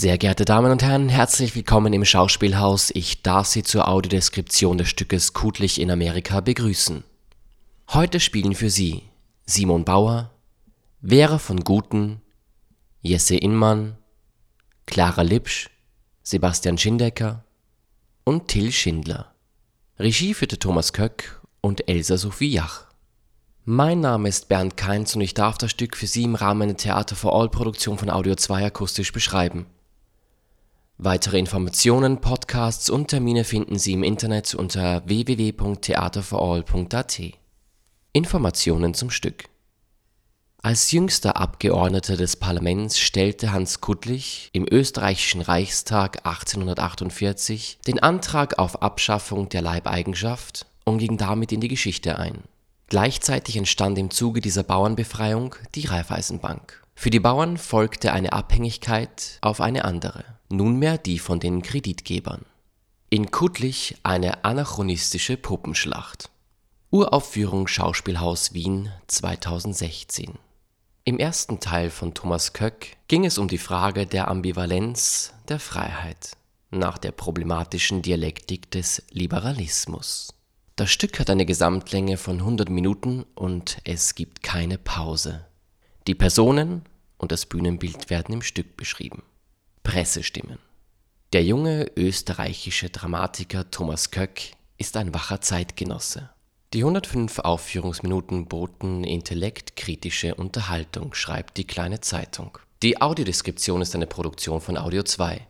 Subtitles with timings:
[0.00, 2.92] Sehr geehrte Damen und Herren, herzlich willkommen im Schauspielhaus.
[2.94, 7.02] Ich darf Sie zur Audiodeskription des Stückes Kudlich in Amerika begrüßen.
[7.88, 9.02] Heute spielen für Sie
[9.44, 10.30] Simon Bauer,
[11.04, 12.20] Vera von Guten,
[13.02, 13.96] Jesse Inmann,
[14.86, 15.68] Clara Lipsch,
[16.22, 17.42] Sebastian Schindecker
[18.22, 19.34] und Till Schindler.
[19.98, 22.86] Regie führte Thomas Köck und Elsa Sophie Jach.
[23.64, 26.76] Mein Name ist Bernd Kainz und ich darf das Stück für Sie im Rahmen der
[26.76, 29.66] Theater for All Produktion von Audio 2 akustisch beschreiben.
[31.00, 37.20] Weitere Informationen, Podcasts und Termine finden Sie im Internet unter www.theaterforall.at.
[38.12, 39.44] Informationen zum Stück.
[40.60, 48.82] Als jüngster Abgeordneter des Parlaments stellte Hans Kuttlich im österreichischen Reichstag 1848 den Antrag auf
[48.82, 52.42] Abschaffung der Leibeigenschaft und ging damit in die Geschichte ein.
[52.88, 56.82] Gleichzeitig entstand im Zuge dieser Bauernbefreiung die Raiffeisenbank.
[56.96, 62.44] Für die Bauern folgte eine Abhängigkeit auf eine andere nunmehr die von den Kreditgebern.
[63.10, 66.30] In Kuttlich eine anachronistische Puppenschlacht.
[66.90, 70.38] Uraufführung Schauspielhaus Wien 2016.
[71.04, 76.36] Im ersten Teil von Thomas Köck ging es um die Frage der Ambivalenz der Freiheit
[76.70, 80.34] nach der problematischen Dialektik des Liberalismus.
[80.76, 85.46] Das Stück hat eine Gesamtlänge von 100 Minuten und es gibt keine Pause.
[86.06, 86.82] Die Personen
[87.16, 89.22] und das Bühnenbild werden im Stück beschrieben.
[89.88, 90.58] Pressestimmen.
[91.32, 96.28] Der junge österreichische Dramatiker Thomas Köck ist ein wacher Zeitgenosse.
[96.74, 102.58] Die 105 Aufführungsminuten boten intellektkritische Unterhaltung, schreibt die kleine Zeitung.
[102.82, 105.40] Die Audiodeskription ist eine Produktion von Audio 2.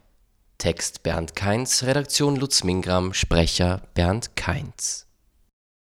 [0.59, 5.08] Text Bernd Kainz, Redaktion Lutz Mingram, Sprecher Bernd Kainz.